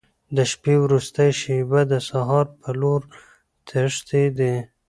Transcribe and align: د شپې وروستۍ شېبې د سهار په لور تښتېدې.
د 0.35 0.37
شپې 0.51 0.75
وروستۍ 0.83 1.29
شېبې 1.41 1.81
د 1.91 1.93
سهار 2.09 2.45
په 2.61 2.69
لور 2.79 3.01
تښتېدې. 3.67 4.55